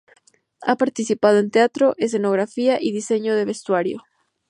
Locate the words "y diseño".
2.81-3.35